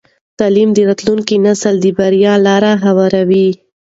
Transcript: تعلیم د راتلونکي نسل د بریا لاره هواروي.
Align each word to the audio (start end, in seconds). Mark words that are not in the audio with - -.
تعلیم 0.39 0.69
د 0.73 0.77
راتلونکي 0.89 1.35
نسل 1.45 1.73
د 1.81 1.85
بریا 1.97 2.33
لاره 2.47 2.71
هواروي. 2.83 3.47